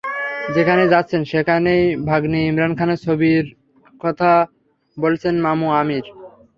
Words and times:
যেখানেই 0.55 0.91
যাচ্ছেন, 0.93 1.21
সেখানই 1.31 1.81
ভাগনে 2.09 2.39
ইমরান 2.49 2.73
খানের 2.79 2.99
ছবির 3.05 3.45
জন্য 3.45 3.57
কথা 4.03 4.31
বলছেন 4.97 5.35
মামু 5.45 5.67
আমির। 5.81 6.05